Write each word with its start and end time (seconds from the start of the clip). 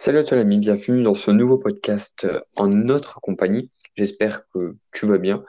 Salut 0.00 0.18
à 0.18 0.22
toi 0.22 0.36
l'ami, 0.36 0.58
bienvenue 0.58 1.02
dans 1.02 1.16
ce 1.16 1.32
nouveau 1.32 1.58
podcast 1.58 2.24
euh, 2.24 2.38
en 2.54 2.68
notre 2.68 3.20
compagnie. 3.20 3.72
J'espère 3.96 4.48
que 4.50 4.76
tu 4.92 5.06
vas 5.06 5.18
bien. 5.18 5.42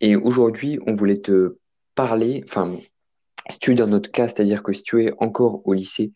Et 0.00 0.16
aujourd'hui, 0.16 0.80
on 0.88 0.94
voulait 0.94 1.18
te 1.18 1.58
parler, 1.94 2.42
enfin, 2.44 2.76
si 3.48 3.60
tu 3.60 3.70
es 3.70 3.74
dans 3.76 3.86
notre 3.86 4.10
cas, 4.10 4.26
c'est-à-dire 4.26 4.64
que 4.64 4.72
si 4.72 4.82
tu 4.82 5.04
es 5.04 5.12
encore 5.18 5.64
au 5.64 5.74
lycée 5.74 6.12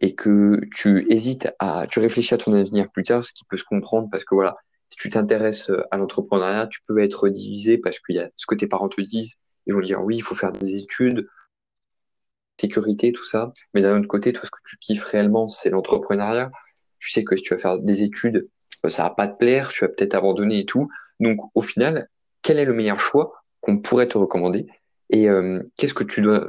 et 0.00 0.16
que 0.16 0.60
tu 0.74 1.06
hésites 1.08 1.54
à, 1.60 1.86
tu 1.86 2.00
réfléchis 2.00 2.34
à 2.34 2.38
ton 2.38 2.52
avenir 2.52 2.90
plus 2.90 3.04
tard, 3.04 3.24
ce 3.24 3.32
qui 3.32 3.44
peut 3.44 3.56
se 3.56 3.64
comprendre 3.64 4.08
parce 4.10 4.24
que 4.24 4.34
voilà, 4.34 4.56
si 4.88 4.98
tu 4.98 5.08
t'intéresses 5.08 5.70
à 5.92 5.98
l'entrepreneuriat, 5.98 6.66
tu 6.66 6.80
peux 6.88 6.98
être 6.98 7.28
divisé 7.28 7.78
parce 7.78 8.00
qu'il 8.00 8.16
y 8.16 8.18
a 8.18 8.28
ce 8.34 8.46
que 8.46 8.56
tes 8.56 8.66
parents 8.66 8.88
te 8.88 9.00
disent. 9.00 9.36
Ils 9.66 9.74
vont 9.74 9.80
dire 9.82 10.02
oui, 10.02 10.16
il 10.16 10.22
faut 10.22 10.34
faire 10.34 10.50
des 10.50 10.78
études, 10.78 11.28
sécurité, 12.60 13.12
tout 13.12 13.24
ça. 13.24 13.52
Mais 13.72 13.82
d'un 13.82 14.00
autre 14.00 14.08
côté, 14.08 14.32
toi, 14.32 14.46
ce 14.46 14.50
que 14.50 14.68
tu 14.68 14.78
kiffes 14.78 15.04
réellement, 15.04 15.46
c'est 15.46 15.70
l'entrepreneuriat 15.70 16.50
tu 17.00 17.10
sais 17.10 17.24
que 17.24 17.34
si 17.34 17.42
tu 17.42 17.54
vas 17.54 17.60
faire 17.60 17.78
des 17.78 18.02
études, 18.02 18.48
euh, 18.84 18.88
ça 18.88 19.02
va 19.02 19.10
pas 19.10 19.26
te 19.26 19.36
plaire, 19.36 19.70
tu 19.70 19.84
vas 19.84 19.88
peut-être 19.88 20.14
abandonner 20.14 20.60
et 20.60 20.66
tout. 20.66 20.88
Donc, 21.18 21.38
au 21.54 21.62
final, 21.62 22.08
quel 22.42 22.58
est 22.58 22.64
le 22.64 22.74
meilleur 22.74 23.00
choix 23.00 23.42
qu'on 23.60 23.78
pourrait 23.78 24.06
te 24.06 24.16
recommander 24.16 24.66
et 25.10 25.28
euh, 25.28 25.60
qu'est-ce 25.76 25.94
que 25.94 26.04
tu 26.04 26.22
dois, 26.22 26.46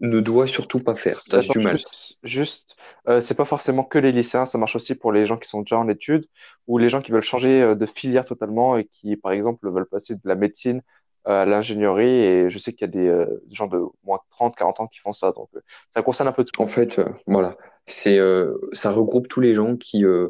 ne 0.00 0.20
dois 0.20 0.46
surtout 0.46 0.80
pas 0.80 0.94
faire? 0.94 1.20
T'as 1.28 1.40
du 1.40 1.58
mal. 1.58 1.76
Juste, 1.76 2.16
juste 2.22 2.76
euh, 3.06 3.20
c'est 3.20 3.34
pas 3.34 3.44
forcément 3.44 3.84
que 3.84 3.98
les 3.98 4.12
lycéens, 4.12 4.46
ça 4.46 4.56
marche 4.56 4.76
aussi 4.76 4.94
pour 4.94 5.12
les 5.12 5.26
gens 5.26 5.36
qui 5.36 5.48
sont 5.48 5.60
déjà 5.60 5.78
en 5.78 5.88
études 5.88 6.26
ou 6.66 6.78
les 6.78 6.88
gens 6.88 7.02
qui 7.02 7.12
veulent 7.12 7.22
changer 7.22 7.74
de 7.74 7.86
filière 7.86 8.24
totalement 8.24 8.78
et 8.78 8.86
qui, 8.86 9.16
par 9.16 9.32
exemple, 9.32 9.68
veulent 9.68 9.86
passer 9.86 10.14
de 10.14 10.20
la 10.24 10.36
médecine 10.36 10.80
à 11.26 11.44
l'ingénierie. 11.44 12.24
Et 12.24 12.50
je 12.50 12.58
sais 12.58 12.72
qu'il 12.72 12.80
y 12.80 12.84
a 12.84 12.88
des 12.88 13.26
gens 13.50 13.66
de 13.66 13.80
moins 14.04 14.16
de 14.16 14.22
30, 14.30 14.56
40 14.56 14.80
ans 14.80 14.86
qui 14.86 14.98
font 14.98 15.12
ça. 15.12 15.32
Donc, 15.32 15.50
ça 15.90 16.02
concerne 16.02 16.28
un 16.28 16.32
peu 16.32 16.44
tout. 16.44 16.60
En 16.60 16.66
fait, 16.66 17.00
voilà. 17.26 17.56
C'est, 17.86 18.18
euh, 18.18 18.58
ça 18.72 18.90
regroupe 18.90 19.28
tous 19.28 19.40
les 19.40 19.54
gens 19.54 19.76
qui 19.76 20.04
euh, 20.04 20.28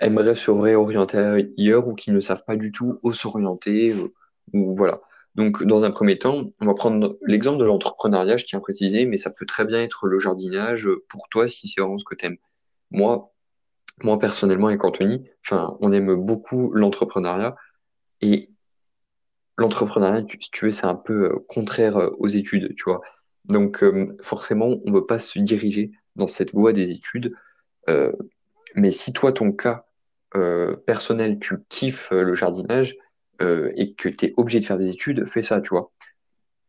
aimeraient 0.00 0.34
se 0.34 0.50
réorienter 0.50 1.18
ailleurs 1.18 1.88
ou 1.88 1.94
qui 1.94 2.10
ne 2.10 2.20
savent 2.20 2.44
pas 2.44 2.56
du 2.56 2.70
tout 2.72 2.98
où 3.02 3.12
s'orienter. 3.12 3.92
Euh, 3.92 4.12
ou 4.52 4.76
voilà. 4.76 5.00
Donc, 5.36 5.62
dans 5.64 5.84
un 5.84 5.90
premier 5.90 6.18
temps, 6.18 6.50
on 6.60 6.66
va 6.66 6.74
prendre 6.74 7.16
l'exemple 7.22 7.58
de 7.58 7.64
l'entrepreneuriat, 7.64 8.36
je 8.36 8.44
tiens 8.44 8.58
à 8.58 8.62
préciser, 8.62 9.06
mais 9.06 9.16
ça 9.16 9.30
peut 9.30 9.46
très 9.46 9.64
bien 9.64 9.82
être 9.82 10.06
le 10.06 10.18
jardinage 10.18 10.88
pour 11.08 11.28
toi 11.28 11.48
si 11.48 11.68
c'est 11.68 11.80
vraiment 11.80 11.98
ce 11.98 12.04
que 12.04 12.16
tu 12.16 12.26
aimes. 12.26 12.36
Moi, 12.90 13.32
moi 14.02 14.18
personnellement 14.18 14.68
avec 14.68 14.84
Anthony, 14.84 15.24
enfin, 15.46 15.76
on 15.80 15.92
aime 15.92 16.14
beaucoup 16.16 16.72
l'entrepreneuriat 16.72 17.54
et 18.20 18.50
l'entrepreneuriat, 19.56 20.24
si 20.40 20.50
tu 20.50 20.66
veux, 20.66 20.70
c'est 20.72 20.86
un 20.86 20.96
peu 20.96 21.38
contraire 21.48 22.10
aux 22.18 22.28
études, 22.28 22.74
tu 22.76 22.84
vois. 22.84 23.00
Donc, 23.44 23.84
forcément, 24.20 24.66
on 24.84 24.90
ne 24.90 24.92
veut 24.92 25.06
pas 25.06 25.20
se 25.20 25.38
diriger 25.38 25.92
dans 26.16 26.26
cette 26.26 26.52
voie 26.54 26.72
des 26.72 26.90
études. 26.90 27.34
Euh, 27.88 28.12
mais 28.74 28.90
si 28.90 29.12
toi, 29.12 29.32
ton 29.32 29.52
cas 29.52 29.86
euh, 30.36 30.76
personnel, 30.76 31.38
tu 31.38 31.56
kiffes 31.68 32.12
euh, 32.12 32.22
le 32.22 32.34
jardinage 32.34 32.96
et 33.74 33.94
que 33.94 34.10
tu 34.10 34.26
es 34.26 34.34
obligé 34.36 34.60
de 34.60 34.66
faire 34.66 34.76
des 34.76 34.90
études, 34.90 35.24
fais 35.24 35.40
ça, 35.40 35.62
tu 35.62 35.70
vois. 35.70 35.90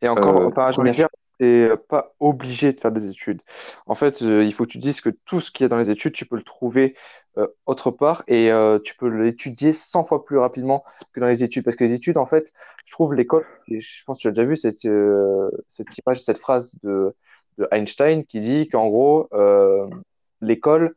Et 0.00 0.08
encore, 0.08 0.46
enfin, 0.46 0.70
je 0.70 0.80
veux 0.80 0.90
dire, 0.90 1.08
tu 1.38 1.68
pas 1.86 2.14
obligé 2.18 2.72
de 2.72 2.80
faire 2.80 2.90
des 2.92 3.10
études. 3.10 3.42
En 3.84 3.94
fait, 3.94 4.22
il 4.22 4.50
faut 4.54 4.64
que 4.64 4.70
tu 4.70 4.78
dises 4.78 5.02
que 5.02 5.10
tout 5.26 5.38
ce 5.38 5.50
qu'il 5.50 5.64
y 5.64 5.66
a 5.66 5.68
dans 5.68 5.76
les 5.76 5.90
études, 5.90 6.14
tu 6.14 6.24
peux 6.24 6.36
le 6.36 6.42
trouver 6.42 6.96
autre 7.66 7.90
part 7.90 8.24
et 8.26 8.50
tu 8.84 8.94
peux 8.96 9.08
l'étudier 9.08 9.74
100 9.74 10.04
fois 10.04 10.24
plus 10.24 10.38
rapidement 10.38 10.82
que 11.12 11.20
dans 11.20 11.26
les 11.26 11.44
études. 11.44 11.62
Parce 11.62 11.76
que 11.76 11.84
les 11.84 11.92
études, 11.92 12.16
en 12.16 12.24
fait, 12.24 12.54
je 12.86 12.92
trouve 12.92 13.12
l'école, 13.12 13.44
je 13.68 14.02
pense 14.06 14.16
que 14.16 14.22
tu 14.22 14.28
as 14.28 14.30
déjà 14.30 14.46
vu 14.46 14.56
cette, 14.56 14.88
cette 15.68 15.98
image, 15.98 16.22
cette 16.22 16.38
phrase 16.38 16.74
de 16.82 17.14
de 17.58 17.68
Einstein 17.70 18.24
qui 18.24 18.40
dit 18.40 18.68
qu'en 18.68 18.88
gros, 18.88 19.28
euh, 19.32 19.86
l'école, 20.40 20.94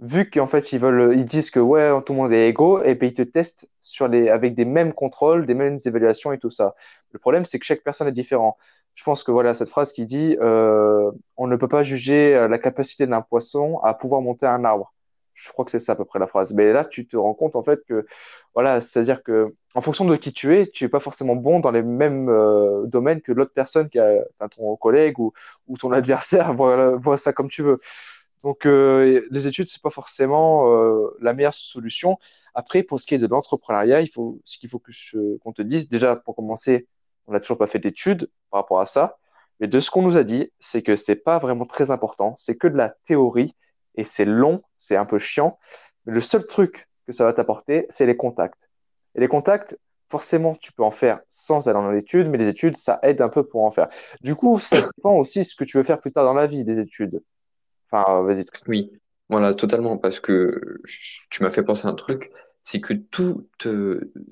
vu 0.00 0.28
qu'en 0.30 0.46
fait 0.46 0.72
ils 0.72 0.80
veulent, 0.80 1.16
ils 1.16 1.24
disent 1.24 1.50
que 1.50 1.60
ouais, 1.60 1.90
tout 2.04 2.12
le 2.12 2.18
monde 2.18 2.32
est 2.32 2.48
égaux, 2.48 2.82
et 2.82 2.94
puis 2.94 3.08
ils 3.08 3.14
te 3.14 3.22
testent 3.22 3.70
sur 3.80 4.08
les, 4.08 4.28
avec 4.28 4.54
des 4.54 4.64
mêmes 4.64 4.92
contrôles, 4.92 5.46
des 5.46 5.54
mêmes 5.54 5.78
évaluations 5.84 6.32
et 6.32 6.38
tout 6.38 6.50
ça. 6.50 6.74
Le 7.12 7.18
problème, 7.18 7.44
c'est 7.44 7.58
que 7.58 7.64
chaque 7.64 7.82
personne 7.82 8.08
est 8.08 8.12
différent. 8.12 8.56
Je 8.94 9.04
pense 9.04 9.22
que 9.22 9.32
voilà 9.32 9.54
cette 9.54 9.68
phrase 9.70 9.92
qui 9.92 10.04
dit, 10.04 10.36
euh, 10.40 11.10
on 11.36 11.46
ne 11.46 11.56
peut 11.56 11.68
pas 11.68 11.82
juger 11.82 12.46
la 12.48 12.58
capacité 12.58 13.06
d'un 13.06 13.22
poisson 13.22 13.78
à 13.80 13.94
pouvoir 13.94 14.20
monter 14.20 14.46
un 14.46 14.64
arbre. 14.64 14.91
Je 15.34 15.50
crois 15.50 15.64
que 15.64 15.70
c'est 15.70 15.78
ça 15.78 15.92
à 15.92 15.96
peu 15.96 16.04
près 16.04 16.18
la 16.18 16.26
phrase. 16.26 16.52
Mais 16.54 16.72
là, 16.72 16.84
tu 16.84 17.06
te 17.06 17.16
rends 17.16 17.34
compte 17.34 17.56
en 17.56 17.62
fait 17.62 17.84
que 17.86 18.06
voilà, 18.54 18.80
c'est-à-dire 18.80 19.22
que 19.22 19.54
en 19.74 19.80
fonction 19.80 20.04
de 20.04 20.16
qui 20.16 20.32
tu 20.32 20.56
es, 20.56 20.66
tu 20.66 20.84
es 20.84 20.88
pas 20.88 21.00
forcément 21.00 21.36
bon 21.36 21.60
dans 21.60 21.70
les 21.70 21.82
mêmes 21.82 22.28
euh, 22.28 22.86
domaines 22.86 23.22
que 23.22 23.32
l'autre 23.32 23.52
personne 23.54 23.88
qui 23.88 23.98
a 23.98 24.24
ton 24.50 24.76
collègue 24.76 25.18
ou, 25.18 25.32
ou 25.68 25.78
ton 25.78 25.92
adversaire 25.92 26.54
voit, 26.54 27.16
ça 27.16 27.32
comme 27.32 27.48
tu 27.48 27.62
veux. 27.62 27.80
Donc 28.42 28.66
euh, 28.66 29.22
les 29.30 29.46
études 29.46 29.68
c'est 29.70 29.82
pas 29.82 29.90
forcément 29.90 30.72
euh, 30.74 31.16
la 31.20 31.32
meilleure 31.32 31.54
solution. 31.54 32.18
Après 32.54 32.82
pour 32.82 33.00
ce 33.00 33.06
qui 33.06 33.14
est 33.14 33.18
de 33.18 33.26
l'entrepreneuriat, 33.26 34.04
ce 34.44 34.58
qu'il 34.58 34.68
faut 34.68 34.78
que 34.78 34.92
qu'on 35.38 35.52
te 35.52 35.62
dise 35.62 35.88
déjà 35.88 36.16
pour 36.16 36.36
commencer, 36.36 36.86
on 37.26 37.32
n'a 37.32 37.40
toujours 37.40 37.58
pas 37.58 37.66
fait 37.66 37.78
d'études 37.78 38.30
par 38.50 38.60
rapport 38.60 38.80
à 38.80 38.86
ça. 38.86 39.18
Mais 39.60 39.68
de 39.68 39.78
ce 39.80 39.90
qu'on 39.90 40.02
nous 40.02 40.16
a 40.16 40.24
dit, 40.24 40.50
c'est 40.58 40.82
que 40.82 40.96
c'est 40.96 41.16
pas 41.16 41.38
vraiment 41.38 41.66
très 41.66 41.90
important, 41.90 42.34
c'est 42.36 42.56
que 42.56 42.66
de 42.66 42.76
la 42.76 42.90
théorie 43.04 43.54
et 43.94 44.04
c'est 44.04 44.24
long, 44.24 44.62
c'est 44.76 44.96
un 44.96 45.04
peu 45.04 45.18
chiant. 45.18 45.58
Mais 46.06 46.12
le 46.12 46.20
seul 46.20 46.46
truc 46.46 46.88
que 47.06 47.12
ça 47.12 47.24
va 47.24 47.32
t'apporter, 47.32 47.86
c'est 47.88 48.06
les 48.06 48.16
contacts. 48.16 48.70
Et 49.14 49.20
les 49.20 49.28
contacts, 49.28 49.78
forcément, 50.10 50.54
tu 50.56 50.72
peux 50.72 50.82
en 50.82 50.90
faire 50.90 51.20
sans 51.28 51.68
aller 51.68 51.74
dans 51.74 51.90
l'étude, 51.90 52.28
mais 52.28 52.38
les 52.38 52.48
études, 52.48 52.76
ça 52.76 52.98
aide 53.02 53.20
un 53.20 53.28
peu 53.28 53.44
pour 53.44 53.64
en 53.64 53.70
faire. 53.70 53.88
Du 54.20 54.34
coup, 54.34 54.58
ça 54.58 54.76
dépend 54.96 55.14
aussi 55.16 55.44
ce 55.44 55.56
que 55.56 55.64
tu 55.64 55.76
veux 55.76 55.84
faire 55.84 56.00
plus 56.00 56.12
tard 56.12 56.24
dans 56.24 56.34
la 56.34 56.46
vie 56.46 56.64
des 56.64 56.80
études. 56.80 57.22
Enfin, 57.90 58.22
vas-y. 58.22 58.44
Oui, 58.66 58.92
voilà, 59.28 59.54
totalement, 59.54 59.98
parce 59.98 60.20
que 60.20 60.80
tu 61.30 61.42
m'as 61.42 61.50
fait 61.50 61.62
penser 61.62 61.86
à 61.86 61.90
un 61.90 61.94
truc, 61.94 62.30
c'est 62.62 62.80
que 62.80 62.94
toute, 62.94 63.66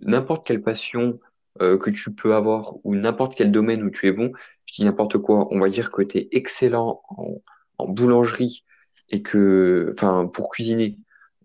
n'importe 0.02 0.46
quelle 0.46 0.62
passion 0.62 1.18
euh, 1.60 1.76
que 1.76 1.90
tu 1.90 2.14
peux 2.14 2.34
avoir 2.34 2.76
ou 2.84 2.94
n'importe 2.94 3.34
quel 3.34 3.50
domaine 3.50 3.82
où 3.82 3.90
tu 3.90 4.06
es 4.06 4.12
bon, 4.12 4.32
je 4.66 4.74
dis 4.74 4.84
n'importe 4.84 5.18
quoi, 5.18 5.48
on 5.50 5.58
va 5.58 5.68
dire 5.68 5.90
que 5.90 6.02
tu 6.02 6.18
es 6.18 6.28
excellent 6.32 7.02
en, 7.08 7.42
en 7.78 7.88
boulangerie 7.88 8.64
et 9.10 9.22
que, 9.22 9.90
enfin, 9.92 10.26
pour 10.26 10.50
cuisiner, 10.50 10.96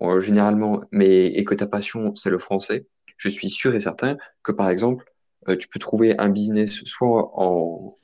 euh, 0.01 0.21
généralement, 0.21 0.81
mais 0.91 1.27
et 1.27 1.43
que 1.43 1.55
ta 1.55 1.67
passion, 1.67 2.13
c'est 2.15 2.29
le 2.29 2.37
français, 2.37 2.87
je 3.17 3.29
suis 3.29 3.49
sûr 3.49 3.75
et 3.75 3.79
certain 3.79 4.17
que, 4.43 4.51
par 4.51 4.69
exemple, 4.69 5.11
euh, 5.47 5.55
tu 5.55 5.67
peux 5.67 5.79
trouver 5.79 6.17
un 6.19 6.29
business 6.29 6.83
soit 6.85 7.31
en, 7.39 7.97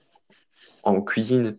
en 0.83 1.01
cuisine 1.01 1.57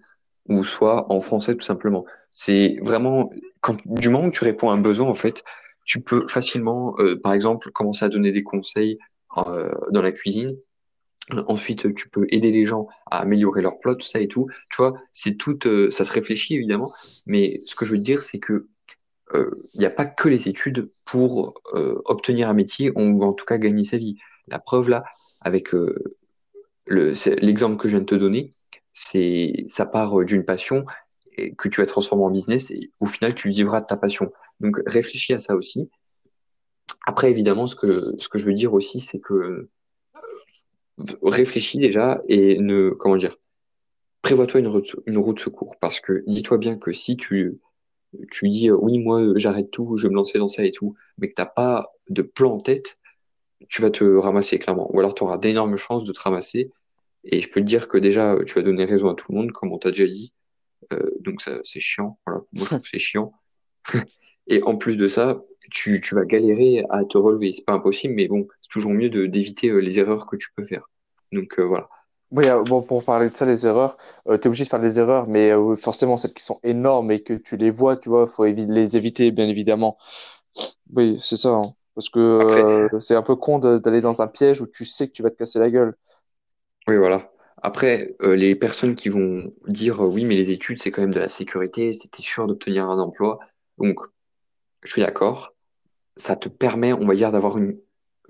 ou 0.49 0.65
soit 0.65 1.13
en 1.13 1.21
français 1.21 1.55
tout 1.55 1.65
simplement. 1.65 2.05
C'est 2.31 2.79
vraiment, 2.83 3.31
quand, 3.61 3.77
du 3.87 4.09
moment 4.09 4.27
où 4.27 4.31
tu 4.31 4.45
réponds 4.45 4.71
à 4.71 4.75
un 4.75 4.81
besoin, 4.81 5.07
en 5.07 5.15
fait, 5.15 5.45
tu 5.84 6.01
peux 6.01 6.27
facilement, 6.29 6.95
euh, 6.99 7.21
par 7.21 7.34
exemple, 7.34 7.71
commencer 7.73 8.05
à 8.05 8.09
donner 8.09 8.33
des 8.33 8.43
conseils 8.43 8.99
dans 9.34 10.03
la 10.03 10.13
cuisine. 10.13 10.59
Ensuite, 11.47 11.94
tu 11.94 12.09
peux 12.09 12.26
aider 12.31 12.50
les 12.50 12.66
gens 12.66 12.87
à 13.10 13.20
améliorer 13.20 13.62
leur 13.62 13.78
plot, 13.78 13.94
tout 13.94 14.06
ça 14.06 14.20
et 14.20 14.28
tout. 14.28 14.47
Tu 14.70 14.76
vois, 14.76 14.94
c'est 15.12 15.37
tout, 15.37 15.59
ça 15.91 16.04
se 16.04 16.12
réfléchit 16.12 16.54
évidemment, 16.54 16.93
mais 17.26 17.60
ce 17.65 17.75
que 17.75 17.84
je 17.84 17.93
veux 17.93 17.98
dire, 17.98 18.22
c'est 18.22 18.38
que 18.38 18.69
il 19.32 19.38
euh, 19.38 19.69
n'y 19.75 19.84
a 19.84 19.91
pas 19.91 20.04
que 20.04 20.28
les 20.28 20.48
études 20.48 20.91
pour 21.04 21.54
euh, 21.75 22.00
obtenir 22.04 22.48
un 22.48 22.53
métier 22.53 22.91
ou 22.94 23.22
en 23.22 23.32
tout 23.32 23.44
cas 23.44 23.59
gagner 23.59 23.84
sa 23.84 23.97
vie. 23.97 24.19
La 24.48 24.59
preuve 24.59 24.88
là, 24.88 25.04
avec 25.41 25.75
euh, 25.75 25.94
l'exemple 26.87 27.76
que 27.76 27.88
je 27.88 27.94
viens 27.97 28.00
de 28.00 28.06
te 28.06 28.15
donner, 28.15 28.54
c'est 28.92 29.65
ça 29.69 29.87
part 29.87 30.25
d'une 30.25 30.44
passion 30.44 30.84
que 31.56 31.69
tu 31.69 31.81
vas 31.81 31.87
transformer 31.87 32.25
en 32.25 32.31
business 32.31 32.71
et 32.71 32.91
au 33.00 33.06
final 33.06 33.34
tu 33.34 33.48
vivras 33.48 33.81
de 33.81 33.87
ta 33.87 33.97
passion. 33.97 34.31
Donc 34.60 34.81
réfléchis 34.87 35.32
à 35.32 35.38
ça 35.38 35.56
aussi. 35.56 35.88
Après 37.06 37.31
évidemment 37.31 37.66
ce 37.66 37.75
que 37.75 38.15
ce 38.19 38.28
que 38.28 38.38
je 38.38 38.44
veux 38.44 38.53
dire 38.53 38.75
aussi 38.75 39.00
c'est 39.00 39.19
que 39.19 39.71
réfléchis 41.22 41.78
déjà 41.78 42.22
et 42.28 42.58
ne 42.58 42.91
comment 42.91 43.16
dire 43.16 43.36
prévois-toi 44.22 44.60
une 44.60 44.69
route, 44.69 44.97
une 45.06 45.19
route 45.19 45.41
secours 45.41 45.76
parce 45.80 46.00
que 46.00 46.22
dis-toi 46.26 46.58
bien 46.58 46.76
que 46.76 46.92
si 46.92 47.16
tu 47.16 47.58
tu 48.30 48.48
dis 48.48 48.69
euh, 48.69 48.76
oui, 48.76 48.98
moi 48.98 49.20
euh, 49.20 49.34
j'arrête 49.36 49.71
tout, 49.71 49.97
je 49.97 50.06
vais 50.06 50.10
me 50.10 50.16
lancer 50.16 50.39
dans 50.39 50.48
ça 50.48 50.65
et 50.65 50.71
tout, 50.71 50.94
mais 51.18 51.28
que 51.28 51.34
t'as 51.34 51.47
pas 51.47 51.92
de 52.09 52.22
plan 52.22 52.54
en 52.54 52.59
tête, 52.59 53.00
tu 53.68 53.83
vas 53.83 53.91
te 53.91 54.04
ramasser 54.04 54.59
clairement. 54.59 54.94
Ou 54.94 55.00
alors 55.00 55.15
tu 55.15 55.22
auras 55.22 55.39
d'énormes 55.39 55.77
chances 55.77 56.04
de 56.04 56.12
te 56.12 56.21
ramasser. 56.21 56.71
Et 57.24 57.41
je 57.41 57.48
peux 57.48 57.60
te 57.60 57.66
dire 57.66 57.88
que 57.88 57.98
déjà, 57.98 58.36
tu 58.47 58.54
vas 58.54 58.62
donner 58.62 58.84
raison 58.84 59.09
à 59.09 59.15
tout 59.15 59.30
le 59.30 59.38
monde, 59.38 59.53
comme 59.53 59.72
on 59.72 59.78
t'a 59.78 59.91
déjà 59.91 60.06
dit. 60.06 60.33
Euh, 60.92 61.09
donc 61.21 61.41
ça, 61.41 61.60
c'est 61.62 61.80
chiant. 61.80 62.18
Voilà. 62.27 62.42
Moi, 62.53 62.65
je 62.65 62.68
trouve 62.77 62.88
c'est 62.91 62.98
chiant. 62.98 63.33
et 64.48 64.62
en 64.65 64.77
plus 64.77 64.97
de 64.97 65.06
ça, 65.06 65.41
tu, 65.70 66.00
tu 66.00 66.14
vas 66.14 66.24
galérer 66.24 66.84
à 66.91 67.04
te 67.04 67.18
relever. 67.18 67.53
C'est 67.53 67.64
pas 67.64 67.72
impossible, 67.72 68.14
mais 68.14 68.28
bon, 68.28 68.47
c'est 68.60 68.70
toujours 68.70 68.92
mieux 68.92 69.10
de 69.10 69.26
d'éviter 69.26 69.70
les 69.80 69.98
erreurs 69.98 70.26
que 70.26 70.36
tu 70.36 70.48
peux 70.54 70.64
faire. 70.64 70.88
Donc 71.32 71.59
voilà. 71.59 71.88
Oui, 72.32 72.48
euh, 72.48 72.62
bon, 72.62 72.80
pour 72.80 73.04
parler 73.04 73.28
de 73.28 73.34
ça, 73.36 73.44
les 73.44 73.66
erreurs, 73.66 73.98
euh, 74.26 74.38
tu 74.38 74.44
es 74.44 74.47
obligé 74.47 74.64
de 74.64 74.70
faire 74.70 74.80
des 74.80 74.98
erreurs, 74.98 75.26
mais 75.28 75.50
euh, 75.50 75.76
forcément, 75.76 76.16
celles 76.16 76.32
qui 76.32 76.42
sont 76.42 76.60
énormes 76.62 77.10
et 77.10 77.22
que 77.22 77.34
tu 77.34 77.59
les 77.59 77.70
vois, 77.70 77.98
tu 77.98 78.09
vois, 78.09 78.26
faut 78.26 78.47
les 78.47 78.97
éviter, 78.97 79.30
bien 79.30 79.48
évidemment. 79.48 79.98
Oui, 80.94 81.18
c'est 81.20 81.36
ça. 81.36 81.50
hein. 81.50 81.62
Parce 81.94 82.09
que 82.09 82.88
c'est 83.00 83.14
un 83.14 83.22
peu 83.22 83.36
con 83.36 83.59
d'aller 83.59 84.00
dans 84.00 84.22
un 84.22 84.28
piège 84.28 84.62
où 84.62 84.66
tu 84.66 84.86
sais 84.86 85.09
que 85.09 85.12
tu 85.12 85.22
vas 85.22 85.30
te 85.30 85.36
casser 85.36 85.59
la 85.59 85.68
gueule. 85.68 85.94
Oui, 86.88 86.97
voilà. 86.97 87.30
Après, 87.60 88.16
les 88.22 88.54
personnes 88.56 88.94
qui 88.94 89.10
vont 89.10 89.53
dire 89.68 90.00
oui, 90.00 90.24
mais 90.24 90.36
les 90.36 90.50
études, 90.50 90.80
c'est 90.80 90.91
quand 90.91 91.03
même 91.03 91.12
de 91.12 91.20
la 91.20 91.28
sécurité, 91.28 91.92
c'était 91.92 92.22
sûr 92.22 92.47
d'obtenir 92.47 92.88
un 92.88 92.98
emploi. 92.98 93.38
Donc, 93.76 94.00
je 94.83 94.93
suis 94.93 95.03
d'accord, 95.03 95.55
ça 96.17 96.37
te 96.37 96.49
permet, 96.49 96.93
on 96.93 97.07
va 97.07 97.15
dire, 97.15 97.33
d'avoir 97.33 97.59
une, 97.59 97.77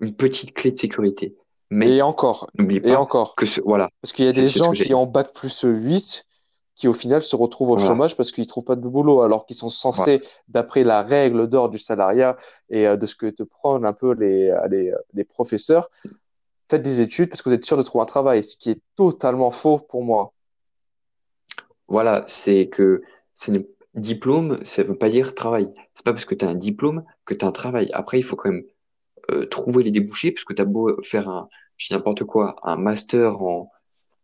une 0.01 0.15
petite 0.15 0.55
clé 0.55 0.71
de 0.71 0.77
sécurité. 0.77 1.37
Mais 1.71 1.97
et 1.97 2.03
encore, 2.03 2.51
n'oublie 2.55 2.77
et 2.77 2.81
pas 2.81 2.99
encore. 2.99 3.35
que 3.35 3.47
ce, 3.47 3.61
voilà, 3.63 3.89
Parce 4.03 4.13
qu'il 4.13 4.27
y 4.27 4.29
a 4.29 4.33
des 4.33 4.47
gens 4.47 4.73
qui 4.73 4.93
ont 4.95 5.07
bac 5.07 5.33
plus 5.33 5.65
8 5.65 6.27
qui 6.75 6.89
au 6.89 6.93
final 6.95 7.23
se 7.23 7.37
retrouvent 7.37 7.71
au 7.71 7.79
chômage 7.79 8.17
parce 8.17 8.33
qu'ils 8.33 8.47
trouvent 8.47 8.65
pas 8.65 8.77
de 8.77 8.89
boulot 8.89 9.21
alors 9.21 9.45
qu'ils 9.45 9.57
sont 9.57 9.69
censés, 9.69 10.23
d'après 10.49 10.85
la 10.85 11.03
règle 11.03 11.47
d'or 11.47 11.69
du 11.69 11.79
salariat 11.79 12.37
et 12.71 12.89
euh, 12.89 12.97
de 12.97 13.07
ce 13.07 13.15
que 13.15 13.27
te 13.27 13.43
prennent 13.43 13.85
un 13.85 13.93
peu 13.93 14.15
les, 14.15 14.55
les, 14.71 14.93
les 15.13 15.25
professeurs, 15.25 15.91
faites 16.71 16.83
des 16.83 17.01
études 17.03 17.29
parce 17.29 17.43
que 17.43 17.51
vous 17.51 17.55
êtes 17.55 17.67
sûr 17.67 17.77
de 17.77 17.83
trouver 17.83 18.03
un 18.03 18.07
travail, 18.07 18.43
ce 18.43 18.57
qui 18.57 18.71
est 18.71 18.81
totalement 18.97 19.51
faux 19.51 19.79
pour 19.79 20.03
moi. 20.03 20.33
Voilà, 21.89 22.25
c'est 22.27 22.69
que 22.69 23.03
c'est 23.35 23.53
diplôme, 23.95 24.65
ça 24.65 24.83
veut 24.83 24.97
pas 24.97 25.09
dire 25.09 25.35
travail. 25.35 25.69
C'est 25.95 26.05
pas 26.05 26.13
parce 26.13 26.25
que 26.25 26.35
tu 26.35 26.45
as 26.45 26.49
un 26.49 26.55
diplôme 26.55 27.05
que 27.25 27.35
tu 27.35 27.45
as 27.45 27.49
un 27.49 27.53
travail. 27.53 27.91
Après, 27.93 28.19
il 28.19 28.23
faut 28.23 28.37
quand 28.37 28.51
même 28.51 28.65
euh, 29.31 29.47
trouver 29.47 29.85
les 29.85 29.91
débouchés, 29.91 30.33
parce 30.33 30.45
que 30.45 30.55
tu 30.55 30.63
as 30.63 30.65
beau 30.65 31.01
faire 31.03 31.29
un, 31.29 31.49
je 31.77 31.95
n'importe 31.95 32.25
quoi, 32.25 32.57
un 32.63 32.77
master 32.77 33.43
en, 33.43 33.71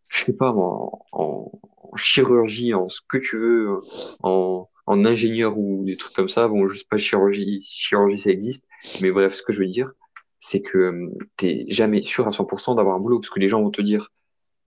je 0.08 0.24
sais 0.24 0.32
pas, 0.32 0.52
en, 0.52 1.06
en, 1.12 1.52
chirurgie, 1.96 2.74
en 2.74 2.88
ce 2.88 3.00
que 3.06 3.18
tu 3.18 3.36
veux, 3.36 3.80
en, 4.22 4.68
en 4.86 5.04
ingénieur 5.04 5.58
ou 5.58 5.84
des 5.84 5.96
trucs 5.96 6.14
comme 6.14 6.28
ça. 6.28 6.48
Bon, 6.48 6.66
je 6.66 6.78
sais 6.78 6.86
pas 6.88 6.98
chirurgie, 6.98 7.60
si 7.62 7.76
chirurgie 7.76 8.18
ça 8.18 8.30
existe, 8.30 8.66
mais 9.00 9.10
bref, 9.10 9.34
ce 9.34 9.42
que 9.42 9.52
je 9.52 9.60
veux 9.60 9.68
dire, 9.68 9.92
c'est 10.40 10.62
que 10.62 11.10
t'es 11.36 11.66
jamais 11.68 12.02
sûr 12.02 12.26
à 12.26 12.30
100% 12.30 12.76
d'avoir 12.76 12.96
un 12.96 13.00
boulot, 13.00 13.20
parce 13.20 13.30
que 13.30 13.40
les 13.40 13.48
gens 13.48 13.62
vont 13.62 13.70
te 13.70 13.82
dire, 13.82 14.10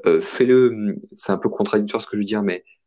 euh, 0.05 0.21
fais-le, 0.21 0.95
c'est 1.13 1.31
un 1.31 1.37
peu 1.37 1.49
contradictoire 1.49 2.01
ce 2.01 2.07
que 2.07 2.17
je 2.17 2.21
veux 2.21 2.25
dire, 2.25 2.43
mais 2.43 2.63
euh, 2.63 2.80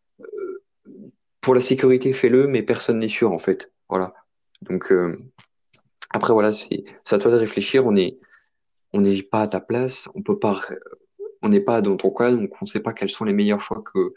pour 1.44 1.54
la 1.54 1.60
sécurité, 1.60 2.14
fais-le, 2.14 2.46
mais 2.46 2.62
personne 2.62 2.98
n'est 2.98 3.08
sûr 3.08 3.30
en 3.30 3.38
fait. 3.38 3.70
Voilà. 3.90 4.14
Donc 4.62 4.90
euh, 4.90 5.18
après 6.08 6.32
voilà, 6.32 6.50
c'est 6.52 6.84
à 7.10 7.18
toi 7.18 7.30
de 7.30 7.36
réfléchir. 7.36 7.84
On 7.86 7.94
est 7.96 8.18
on 8.94 9.02
n'est 9.02 9.22
pas 9.22 9.42
à 9.42 9.46
ta 9.46 9.60
place, 9.60 10.08
on 10.14 10.22
peut 10.22 10.38
pas, 10.38 10.58
on 11.42 11.50
n'est 11.50 11.60
pas 11.60 11.82
dans 11.82 11.96
ton 11.98 12.10
cas, 12.10 12.32
donc 12.32 12.50
on 12.62 12.64
ne 12.64 12.66
sait 12.66 12.80
pas 12.80 12.94
quels 12.94 13.10
sont 13.10 13.24
les 13.24 13.34
meilleurs 13.34 13.60
choix 13.60 13.82
que 13.82 14.14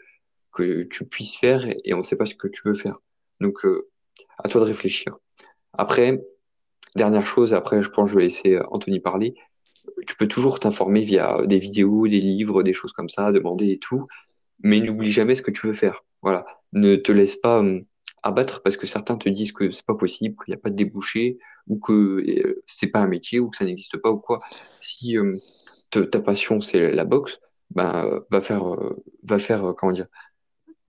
que 0.52 0.84
tu 0.84 1.04
puisses 1.04 1.36
faire 1.36 1.66
et 1.84 1.92
on 1.92 1.98
ne 1.98 2.02
sait 2.02 2.16
pas 2.16 2.24
ce 2.24 2.34
que 2.34 2.48
tu 2.48 2.62
veux 2.64 2.74
faire. 2.74 2.98
Donc 3.40 3.66
euh, 3.66 3.88
à 4.38 4.48
toi 4.48 4.62
de 4.62 4.66
réfléchir. 4.66 5.18
Après, 5.74 6.24
dernière 6.96 7.26
chose, 7.26 7.52
après 7.52 7.82
je 7.82 7.90
pense 7.90 8.06
que 8.06 8.12
je 8.12 8.16
vais 8.16 8.24
laisser 8.24 8.58
Anthony 8.70 9.00
parler. 9.00 9.34
Tu 10.06 10.16
peux 10.16 10.28
toujours 10.28 10.60
t'informer 10.60 11.02
via 11.02 11.44
des 11.44 11.58
vidéos, 11.58 12.08
des 12.08 12.20
livres, 12.20 12.62
des 12.62 12.72
choses 12.72 12.92
comme 12.92 13.10
ça, 13.10 13.32
demander 13.32 13.68
et 13.70 13.78
tout 13.78 14.06
mais 14.62 14.80
n'oublie 14.80 15.12
jamais 15.12 15.36
ce 15.36 15.42
que 15.42 15.50
tu 15.50 15.66
veux 15.66 15.72
faire. 15.72 16.04
Voilà. 16.22 16.44
Ne 16.72 16.96
te 16.96 17.12
laisse 17.12 17.36
pas 17.36 17.58
hum, 17.58 17.84
abattre 18.22 18.62
parce 18.62 18.76
que 18.76 18.86
certains 18.86 19.16
te 19.16 19.28
disent 19.28 19.52
que 19.52 19.70
c'est 19.70 19.86
pas 19.86 19.94
possible, 19.94 20.36
qu'il 20.44 20.52
n'y 20.52 20.58
a 20.58 20.60
pas 20.60 20.70
de 20.70 20.76
débouché, 20.76 21.38
ou 21.66 21.78
que 21.78 21.92
euh, 21.92 22.62
c'est 22.66 22.88
pas 22.88 23.00
un 23.00 23.06
métier, 23.06 23.40
ou 23.40 23.48
que 23.50 23.56
ça 23.56 23.64
n'existe 23.64 23.96
pas, 23.98 24.10
ou 24.10 24.18
quoi. 24.18 24.40
Si 24.80 25.18
hum, 25.18 25.38
ta 25.90 26.20
passion 26.20 26.60
c'est 26.60 26.92
la 26.92 27.04
boxe, 27.04 27.40
ben 27.70 28.20
va 28.30 28.40
faire, 28.40 28.74
euh, 28.74 29.02
va 29.22 29.38
faire, 29.38 29.68
euh, 29.68 29.72
comment 29.72 29.92
dire, 29.92 30.06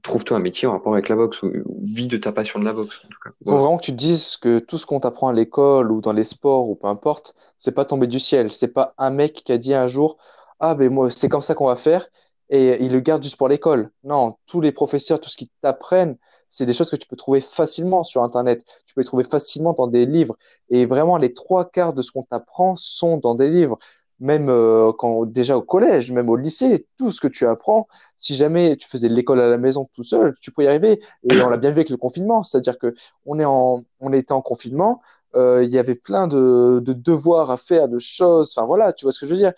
trouve-toi 0.02 0.38
un 0.38 0.42
métier 0.42 0.68
en 0.68 0.72
rapport 0.72 0.94
avec 0.94 1.10
la 1.10 1.16
boxe, 1.16 1.42
ou, 1.44 1.52
vis 1.82 2.08
de 2.08 2.18
ta 2.18 2.32
passion 2.32 2.60
de 2.60 2.66
la 2.66 2.74
boxe. 2.74 3.04
En 3.06 3.10
tout 3.10 3.20
cas. 3.24 3.32
Faut 3.46 3.52
vraiment 3.52 3.78
que 3.78 3.84
tu 3.84 3.92
te 3.92 3.98
dises 3.98 4.38
que 4.38 4.60
tout 4.60 4.78
ce 4.78 4.86
qu'on 4.86 5.00
t'apprend 5.00 5.30
à 5.30 5.34
l'école 5.34 5.92
ou 5.92 6.02
dans 6.02 6.14
les 6.14 6.24
sports 6.24 6.70
ou 6.70 6.76
peu 6.76 6.88
importe, 6.88 7.36
c'est 7.58 7.74
pas 7.74 7.86
tombé 7.86 8.08
du 8.08 8.20
ciel. 8.20 8.52
C'est 8.52 8.74
pas 8.74 8.94
un 8.98 9.10
mec 9.10 9.44
qui 9.46 9.52
a 9.52 9.58
dit 9.58 9.74
un 9.74 9.88
jour, 9.88 10.18
ah 10.60 10.76
ben 10.76 10.92
moi 10.92 11.10
c'est 11.10 11.30
comme 11.30 11.42
ça 11.42 11.56
qu'on 11.56 11.68
va 11.68 11.76
faire 11.76 12.08
et 12.50 12.84
ils 12.84 12.92
le 12.92 13.00
gardent 13.00 13.24
juste 13.24 13.38
pour 13.38 13.48
l'école. 13.48 13.92
Non, 14.04 14.38
tous 14.48 14.62
les 14.62 14.72
professeurs, 14.72 15.20
tout 15.20 15.30
ce 15.30 15.38
qu'ils 15.38 15.50
t'apprennent, 15.62 16.18
c'est 16.50 16.66
des 16.66 16.74
choses 16.74 16.90
que 16.90 16.96
tu 16.96 17.08
peux 17.08 17.16
trouver 17.16 17.42
facilement 17.42 18.04
sur 18.04 18.24
Internet. 18.24 18.64
Tu 18.88 18.96
peux 18.96 19.02
les 19.02 19.06
trouver 19.06 19.24
facilement 19.24 19.74
dans 19.74 19.88
des 19.88 20.06
livres. 20.06 20.36
Et 20.70 20.86
vraiment, 20.86 21.18
les 21.18 21.34
trois 21.34 21.70
quarts 21.70 21.94
de 21.94 22.02
ce 22.02 22.12
qu'on 22.12 22.24
t'apprend 22.24 22.76
sont 22.76 23.18
dans 23.18 23.36
des 23.36 23.50
livres. 23.50 23.78
Même 24.20 24.50
euh, 24.50 24.92
quand 24.98 25.26
déjà 25.28 25.58
au 25.58 25.62
collège, 25.62 26.12
même 26.12 26.30
au 26.30 26.36
lycée, 26.36 26.88
tout 26.98 27.12
ce 27.12 27.22
que 27.22 27.28
tu 27.28 27.46
apprends, 27.48 27.88
si 28.18 28.36
jamais 28.36 28.76
tu 28.76 28.88
faisais 28.88 29.08
l'école 29.08 29.40
à 29.40 29.48
la 29.48 29.58
maison 29.58 29.88
tout 29.94 30.04
seul, 30.04 30.36
tu 30.42 30.52
peux 30.52 30.64
y 30.64 30.68
arriver. 30.68 31.00
Et 31.30 31.42
on 31.42 31.50
l'a 31.50 31.56
bien 31.58 31.70
vu 31.70 31.78
avec 31.78 31.90
le 31.90 31.98
confinement, 31.98 32.44
c'est-à-dire 32.44 32.78
que 32.78 32.94
on 33.26 33.40
est 33.40 33.46
en, 33.46 33.84
on 34.02 34.12
était 34.12 34.34
en 34.34 34.42
confinement, 34.42 35.02
euh, 35.36 35.64
il 35.64 35.70
y 35.70 35.78
avait 35.78 35.96
plein 35.96 36.28
de, 36.28 36.82
de 36.84 36.92
devoirs 36.94 37.50
à 37.52 37.56
faire, 37.58 37.88
de 37.88 38.00
choses. 38.00 38.54
Enfin 38.56 38.66
voilà, 38.66 38.92
tu 38.92 39.06
vois 39.06 39.14
ce 39.14 39.20
que 39.22 39.26
je 39.26 39.32
veux 39.32 39.38
dire. 39.38 39.54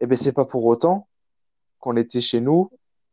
Eh 0.00 0.06
ben 0.06 0.16
c'est 0.16 0.32
pas 0.32 0.44
pour 0.44 0.64
autant 0.66 1.08
qu'on 1.78 1.96
était 1.96 2.20
chez 2.20 2.40
nous 2.40 2.70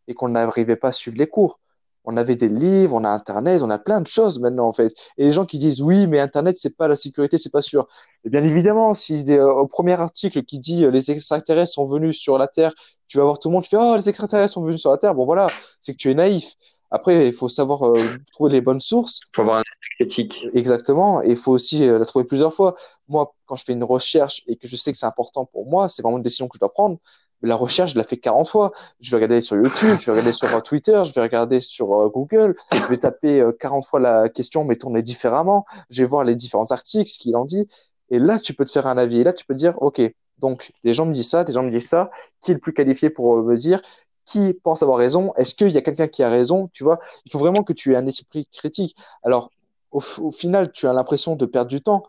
et 0.08 0.14
qu'on 0.14 0.30
n'arrivait 0.30 0.76
pas 0.76 0.90
à 0.90 0.92
suivre 0.92 1.18
les 1.18 1.28
cours. 1.28 1.60
On 2.06 2.18
avait 2.18 2.36
des 2.36 2.50
livres, 2.50 2.96
on 2.96 3.04
a 3.04 3.10
Internet, 3.10 3.64
on 3.64 3.70
a 3.70 3.80
plein 3.80 4.00
de 4.00 4.08
choses 4.08 4.40
maintenant 4.40 4.68
en 4.68 4.74
fait. 4.74 4.94
Et 5.18 5.26
les 5.26 5.32
gens 5.32 5.46
qui 5.46 5.58
disent 5.58 5.82
oui, 5.82 6.08
mais 6.08 6.20
Internet 6.20 6.58
c'est 6.60 6.76
pas 6.78 6.88
la 6.88 6.96
sécurité, 6.96 7.38
c'est 7.38 7.52
pas 7.52 7.64
sûr. 7.64 7.88
Et 8.24 8.30
bien 8.30 8.44
évidemment, 8.44 8.94
si 8.94 9.26
euh, 9.32 9.52
au 9.52 9.68
premier 9.68 9.94
article 9.94 10.44
qui 10.44 10.60
dit 10.60 10.86
euh, 10.86 10.92
les 10.92 11.12
extraterrestres 11.12 11.74
sont 11.74 11.88
venus 11.88 12.20
sur 12.20 12.38
la 12.38 12.48
Terre, 12.48 12.74
tu 13.08 13.18
vas 13.18 13.24
voir 13.24 13.40
tout 13.40 13.50
le 13.50 13.54
monde, 13.54 13.64
tu 13.64 13.70
fais 13.70 13.78
oh 13.80 13.96
les 13.96 14.08
extraterrestres 14.08 14.54
sont 14.54 14.64
venus 14.64 14.82
sur 14.82 14.92
la 14.92 14.98
Terre. 14.98 15.16
Bon 15.16 15.26
voilà, 15.26 15.48
c'est 15.82 15.94
que 15.94 15.98
tu 15.98 16.12
es 16.12 16.14
naïf. 16.14 16.54
Après, 16.92 17.28
il 17.28 17.34
faut 17.34 17.50
savoir 17.50 17.88
euh, 17.88 18.00
trouver 18.32 18.52
les 18.52 18.62
bonnes 18.62 18.80
sources. 18.80 19.22
Il 19.34 19.36
faut 19.36 19.42
avoir 19.42 19.58
un 19.58 19.62
esprit 19.62 19.90
critique. 19.98 20.48
Exactement. 20.54 21.24
Et 21.24 21.32
il 21.32 21.36
faut 21.36 21.52
aussi 21.52 21.80
la 21.80 22.06
trouver 22.06 22.26
plusieurs 22.26 22.54
fois. 22.54 22.76
Moi, 23.08 23.34
quand 23.48 23.56
je 23.56 23.66
fais 23.66 23.74
une 23.74 23.84
recherche 23.84 24.44
et 24.48 24.56
que 24.56 24.68
je 24.68 24.76
sais 24.76 24.92
que 24.92 24.98
c'est 24.98 25.08
important 25.08 25.46
pour 25.46 25.66
moi, 25.66 25.90
c'est 25.90 26.04
vraiment 26.04 26.18
une 26.18 26.24
décision 26.24 26.48
que 26.48 26.56
je 26.56 26.60
dois 26.60 26.72
prendre 26.72 27.00
la 27.42 27.56
recherche, 27.56 27.94
je 27.94 27.98
la 27.98 28.04
fais 28.04 28.18
40 28.18 28.48
fois. 28.48 28.72
Je 29.00 29.12
vais 29.12 29.18
regarder 29.18 29.42
sur 29.42 29.56
YouTube, 29.56 29.98
je 30.00 30.06
vais 30.06 30.12
regarder 30.12 30.32
sur 30.32 30.64
Twitter, 30.64 31.02
je 31.06 31.14
vais 31.14 31.22
regarder 31.22 31.60
sur 31.60 31.94
euh, 31.94 32.10
Google, 32.10 32.56
je 32.72 32.84
vais 32.88 32.98
taper 32.98 33.44
40 33.60 33.84
euh, 33.84 33.88
fois 33.88 34.00
la 34.00 34.30
question, 34.30 34.64
mais 34.64 34.76
tourner 34.76 35.02
différemment. 35.02 35.66
Je 35.90 36.04
vais 36.04 36.08
voir 36.08 36.24
les 36.24 36.36
différents 36.36 36.72
articles, 36.72 37.10
ce 37.10 37.20
qu'il 37.20 37.36
en 37.36 37.46
dit. 37.46 37.68
Et 38.10 38.20
là, 38.20 38.40
tu 38.40 38.54
peux 38.54 38.66
te 38.66 38.72
faire 38.72 38.88
un 38.88 38.98
avis. 38.98 39.20
Et 39.20 39.24
là, 39.24 39.34
tu 39.34 39.46
peux 39.46 39.54
te 39.54 39.60
dire, 39.60 39.82
OK, 39.82 40.02
donc 40.40 40.72
des 40.84 40.94
gens 40.94 41.06
me 41.06 41.14
disent 41.14 41.30
ça, 41.30 41.44
des 41.44 41.54
gens 41.54 41.64
me 41.64 41.72
disent 41.72 41.90
ça. 41.90 42.12
Qui 42.42 42.52
est 42.52 42.56
le 42.56 42.60
plus 42.60 42.74
qualifié 42.74 43.10
pour 43.10 43.38
euh, 43.38 43.44
me 43.44 43.56
dire 43.56 43.82
qui 44.26 44.54
pense 44.54 44.82
avoir 44.82 44.98
raison? 44.98 45.34
Est-ce 45.36 45.54
qu'il 45.54 45.70
y 45.70 45.78
a 45.78 45.82
quelqu'un 45.82 46.08
qui 46.08 46.24
a 46.24 46.30
raison? 46.30 46.68
Tu 46.74 46.84
vois, 46.84 47.00
il 47.26 47.32
faut 47.32 47.38
vraiment 47.38 47.64
que 47.64 47.74
tu 47.74 47.94
aies 47.94 47.96
un 47.96 48.08
esprit 48.08 48.48
critique. 48.52 48.96
Alors, 49.24 49.52
au 49.92 50.32
final, 50.32 50.72
tu 50.74 50.88
as 50.88 50.94
l'impression 50.94 51.36
de 51.36 51.46
perdre 51.46 51.70
du 51.70 51.80
temps 51.80 52.04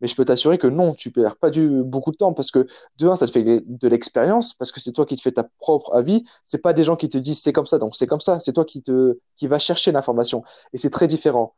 mais 0.00 0.08
je 0.08 0.14
peux 0.14 0.24
t'assurer 0.24 0.58
que 0.58 0.66
non, 0.66 0.94
tu 0.94 1.10
perds 1.10 1.36
pas 1.36 1.50
du, 1.50 1.82
beaucoup 1.82 2.10
de 2.12 2.16
temps 2.16 2.32
parce 2.32 2.50
que 2.50 2.66
de 2.98 3.08
un, 3.08 3.16
ça 3.16 3.26
te 3.26 3.32
fait 3.32 3.62
de 3.64 3.88
l'expérience 3.88 4.54
parce 4.54 4.72
que 4.72 4.80
c'est 4.80 4.92
toi 4.92 5.06
qui 5.06 5.16
te 5.16 5.22
fais 5.22 5.32
ta 5.32 5.44
propre 5.58 5.94
avis. 5.94 6.24
C'est 6.44 6.62
pas 6.62 6.72
des 6.72 6.84
gens 6.84 6.96
qui 6.96 7.08
te 7.08 7.18
disent 7.18 7.40
c'est 7.42 7.52
comme 7.52 7.66
ça, 7.66 7.78
donc 7.78 7.96
c'est 7.96 8.06
comme 8.06 8.20
ça. 8.20 8.38
C'est 8.38 8.52
toi 8.52 8.64
qui 8.64 8.82
te, 8.82 9.18
qui 9.36 9.46
va 9.46 9.58
chercher 9.58 9.92
l'information 9.92 10.44
et 10.72 10.78
c'est 10.78 10.90
très 10.90 11.06
différent. 11.08 11.54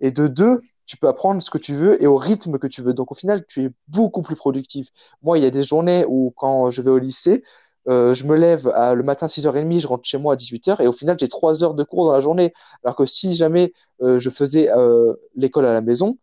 Et 0.00 0.10
de 0.10 0.26
deux, 0.28 0.60
tu 0.86 0.96
peux 0.96 1.08
apprendre 1.08 1.42
ce 1.42 1.50
que 1.50 1.58
tu 1.58 1.74
veux 1.74 2.02
et 2.02 2.06
au 2.06 2.16
rythme 2.16 2.58
que 2.58 2.66
tu 2.66 2.82
veux. 2.82 2.94
Donc 2.94 3.12
au 3.12 3.14
final, 3.14 3.44
tu 3.46 3.64
es 3.64 3.70
beaucoup 3.88 4.22
plus 4.22 4.36
productif. 4.36 4.88
Moi, 5.22 5.38
il 5.38 5.44
y 5.44 5.46
a 5.46 5.50
des 5.50 5.62
journées 5.62 6.04
où 6.08 6.32
quand 6.36 6.70
je 6.70 6.82
vais 6.82 6.90
au 6.90 6.98
lycée, 6.98 7.42
euh, 7.88 8.14
je 8.14 8.24
me 8.24 8.36
lève 8.36 8.66
le 8.66 9.02
matin 9.02 9.26
à 9.26 9.28
6h30, 9.28 9.80
je 9.80 9.86
rentre 9.86 10.04
chez 10.06 10.18
moi 10.18 10.34
à 10.34 10.36
18h 10.36 10.80
et 10.82 10.86
au 10.86 10.92
final, 10.92 11.18
j'ai 11.18 11.28
3 11.28 11.64
heures 11.64 11.74
de 11.74 11.84
cours 11.84 12.06
dans 12.06 12.12
la 12.12 12.20
journée. 12.20 12.52
Alors 12.82 12.96
que 12.96 13.06
si 13.06 13.34
jamais 13.34 13.72
euh, 14.02 14.18
je 14.18 14.30
faisais 14.30 14.70
euh, 14.70 15.14
l'école 15.36 15.66
à 15.66 15.72
la 15.72 15.80
maison, 15.80 16.18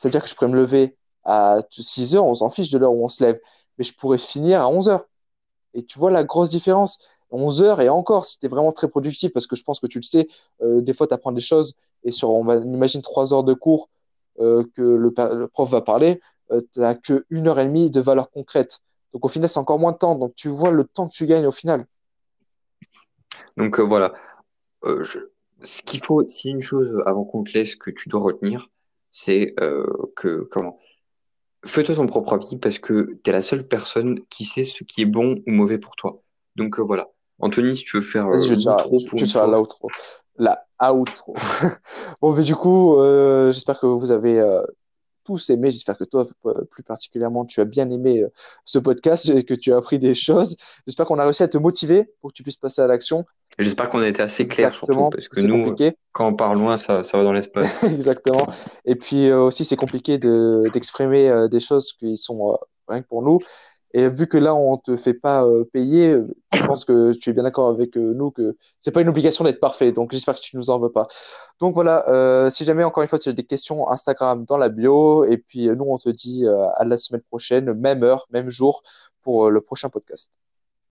c'est-à-dire 0.00 0.22
que 0.22 0.28
je 0.30 0.34
pourrais 0.34 0.48
me 0.48 0.56
lever 0.56 0.96
à 1.24 1.58
6 1.68 2.16
heures, 2.16 2.24
on 2.24 2.32
s'en 2.32 2.48
fiche 2.48 2.70
de 2.70 2.78
l'heure 2.78 2.94
où 2.94 3.04
on 3.04 3.08
se 3.08 3.22
lève, 3.22 3.38
mais 3.76 3.84
je 3.84 3.92
pourrais 3.92 4.16
finir 4.16 4.62
à 4.62 4.68
11 4.70 4.88
heures. 4.88 5.04
Et 5.74 5.84
tu 5.84 5.98
vois 5.98 6.10
la 6.10 6.24
grosse 6.24 6.48
différence. 6.48 7.06
11 7.30 7.62
heures 7.62 7.80
et 7.82 7.90
encore, 7.90 8.24
si 8.24 8.38
tu 8.38 8.46
es 8.46 8.48
vraiment 8.48 8.72
très 8.72 8.88
productif, 8.88 9.30
parce 9.30 9.46
que 9.46 9.56
je 9.56 9.62
pense 9.62 9.78
que 9.78 9.86
tu 9.86 9.98
le 9.98 10.02
sais, 10.02 10.26
euh, 10.62 10.80
des 10.80 10.94
fois 10.94 11.06
tu 11.06 11.12
apprends 11.12 11.32
des 11.32 11.42
choses 11.42 11.74
et 12.02 12.12
sur, 12.12 12.30
on, 12.30 12.44
va, 12.44 12.56
imagine 12.56 13.02
3 13.02 13.34
heures 13.34 13.44
de 13.44 13.52
cours 13.52 13.90
euh, 14.40 14.64
que 14.74 14.80
le, 14.80 15.48
prof 15.48 15.68
va 15.68 15.82
parler, 15.82 16.18
euh, 16.50 16.62
tu 16.72 16.80
n'as 16.80 16.94
que 16.94 17.26
heure 17.30 17.58
et 17.58 17.66
demie 17.66 17.90
de 17.90 18.00
valeur 18.00 18.30
concrète. 18.30 18.80
Donc 19.12 19.26
au 19.26 19.28
final, 19.28 19.50
c'est 19.50 19.60
encore 19.60 19.78
moins 19.78 19.92
de 19.92 19.98
temps. 19.98 20.14
Donc 20.14 20.34
tu 20.34 20.48
vois 20.48 20.70
le 20.70 20.84
temps 20.84 21.08
que 21.08 21.12
tu 21.12 21.26
gagnes 21.26 21.46
au 21.46 21.52
final. 21.52 21.86
Donc 23.58 23.78
voilà. 23.78 24.14
Ce 24.82 25.82
qu'il 25.82 26.02
faut, 26.02 26.26
si 26.26 26.48
une 26.48 26.62
chose 26.62 26.90
avant 27.04 27.24
qu'on 27.24 27.44
te 27.44 27.52
laisse 27.52 27.76
que 27.76 27.90
tu 27.90 28.08
dois 28.08 28.22
retenir, 28.22 28.70
c'est 29.10 29.54
euh, 29.60 29.86
que, 30.16 30.48
comment 30.50 30.78
Fais-toi 31.64 31.94
ton 31.94 32.06
propre 32.06 32.32
avis 32.32 32.56
parce 32.56 32.78
que 32.78 33.18
tu 33.22 33.30
es 33.30 33.32
la 33.32 33.42
seule 33.42 33.66
personne 33.66 34.20
qui 34.30 34.44
sait 34.44 34.64
ce 34.64 34.82
qui 34.82 35.02
est 35.02 35.06
bon 35.06 35.42
ou 35.46 35.50
mauvais 35.50 35.78
pour 35.78 35.94
toi. 35.94 36.22
Donc 36.56 36.78
euh, 36.78 36.82
voilà. 36.82 37.08
Anthony, 37.38 37.76
si 37.76 37.84
tu 37.84 37.96
veux 37.98 38.02
faire 38.02 38.34
je 38.36 38.54
vais 38.54 38.66
euh, 38.66 39.08
pour 39.08 39.18
je 39.18 39.26
faire 39.26 39.46
la 39.46 39.60
outro. 39.60 39.88
La 40.36 40.66
outro. 40.94 41.34
bon, 42.22 42.32
mais 42.32 42.44
du 42.44 42.54
coup, 42.54 42.96
j'espère 43.50 43.78
que 43.78 43.86
vous 43.86 44.10
avez 44.10 44.42
tous 45.30 45.50
aimé. 45.50 45.70
J'espère 45.70 45.96
que 45.96 46.04
toi, 46.04 46.26
plus 46.70 46.82
particulièrement, 46.82 47.44
tu 47.44 47.60
as 47.60 47.64
bien 47.64 47.88
aimé 47.90 48.24
ce 48.64 48.78
podcast 48.78 49.28
et 49.28 49.44
que 49.44 49.54
tu 49.54 49.72
as 49.72 49.76
appris 49.76 49.98
des 49.98 50.14
choses. 50.14 50.56
J'espère 50.86 51.06
qu'on 51.06 51.18
a 51.18 51.24
réussi 51.24 51.42
à 51.42 51.48
te 51.48 51.58
motiver 51.58 52.10
pour 52.20 52.30
que 52.30 52.34
tu 52.34 52.42
puisses 52.42 52.56
passer 52.56 52.82
à 52.82 52.86
l'action 52.86 53.24
J'espère 53.58 53.90
qu'on 53.90 54.00
a 54.00 54.08
été 54.08 54.22
assez 54.22 54.46
clair 54.46 54.74
surtout, 54.74 55.10
parce 55.10 55.28
que 55.28 55.40
nous, 55.40 55.74
quand 56.12 56.26
on 56.26 56.34
parle 56.34 56.58
loin, 56.58 56.76
ça, 56.76 57.02
ça 57.02 57.18
va 57.18 57.24
dans 57.24 57.32
l'espace. 57.32 57.82
Exactement. 57.84 58.46
Et 58.84 58.94
puis 58.94 59.28
euh, 59.28 59.42
aussi, 59.42 59.64
c'est 59.64 59.76
compliqué 59.76 60.18
d'exprimer 60.18 61.28
euh, 61.28 61.48
des 61.48 61.60
choses 61.60 61.92
qui 61.92 62.16
sont 62.16 62.52
euh, 62.52 62.56
rien 62.88 63.02
que 63.02 63.08
pour 63.08 63.22
nous. 63.22 63.38
Et 63.92 64.08
vu 64.08 64.26
que 64.26 64.38
là, 64.38 64.54
on 64.54 64.76
te 64.76 64.96
fait 64.96 65.14
pas 65.14 65.44
payer, 65.72 66.16
je 66.52 66.64
pense 66.64 66.84
que 66.84 67.12
tu 67.12 67.30
es 67.30 67.32
bien 67.32 67.42
d'accord 67.42 67.68
avec 67.68 67.96
nous 67.96 68.30
que 68.30 68.56
c'est 68.78 68.92
pas 68.92 69.00
une 69.00 69.08
obligation 69.08 69.44
d'être 69.44 69.60
parfait. 69.60 69.92
Donc, 69.92 70.12
j'espère 70.12 70.34
que 70.36 70.40
tu 70.40 70.56
nous 70.56 70.70
en 70.70 70.78
veux 70.78 70.92
pas. 70.92 71.06
Donc 71.58 71.74
voilà, 71.74 72.48
si 72.50 72.64
jamais 72.64 72.84
encore 72.84 73.02
une 73.02 73.08
fois 73.08 73.18
tu 73.18 73.28
as 73.28 73.32
des 73.32 73.44
questions, 73.44 73.90
Instagram 73.90 74.44
dans 74.44 74.56
la 74.56 74.68
bio. 74.68 75.24
Et 75.24 75.38
puis 75.38 75.68
nous, 75.68 75.84
on 75.88 75.98
te 75.98 76.10
dit 76.10 76.46
à 76.46 76.84
la 76.84 76.96
semaine 76.96 77.22
prochaine, 77.22 77.72
même 77.74 78.02
heure, 78.02 78.26
même 78.30 78.50
jour 78.50 78.82
pour 79.22 79.50
le 79.50 79.60
prochain 79.60 79.88
podcast. 79.88 80.32